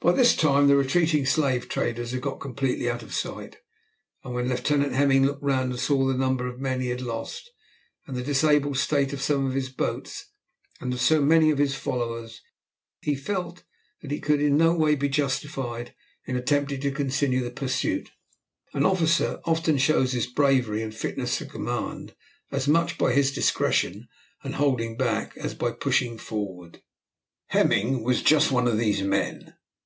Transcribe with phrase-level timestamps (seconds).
[0.00, 3.56] By this time the retreating slave dealers had got completely out of sight,
[4.22, 7.50] and when Lieutenant Hemming looked round and saw the number of men he had lost,
[8.06, 10.26] and the disabled state of some of his boats,
[10.80, 12.40] and of so many of his followers,
[13.00, 13.64] he felt
[14.00, 18.12] that he could in no way be justified in attempting to continue the pursuit.
[18.74, 22.14] An officer often shows his bravery and fitness for command
[22.52, 24.06] as much by his discretion
[24.44, 26.82] and by holding back as by pushing forward.
[27.48, 29.54] Hemming was just one of these men.